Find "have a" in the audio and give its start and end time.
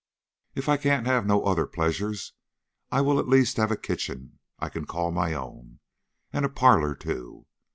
3.57-3.77